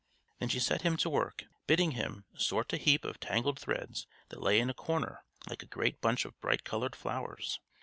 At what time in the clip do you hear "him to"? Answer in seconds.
0.81-1.11